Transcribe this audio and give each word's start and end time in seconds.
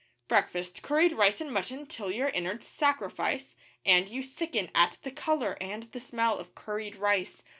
Breakfast, 0.27 0.81
curried 0.81 1.13
rice 1.13 1.41
and 1.41 1.53
mutton 1.53 1.85
till 1.85 2.09
your 2.09 2.29
innards 2.29 2.65
sacrifice, 2.65 3.55
And 3.85 4.09
you 4.09 4.23
sicken 4.23 4.71
at 4.73 4.97
the 5.03 5.11
colour 5.11 5.57
and 5.61 5.83
the 5.83 5.99
smell 5.99 6.39
of 6.39 6.55
curried 6.55 6.95
rice. 6.95 7.43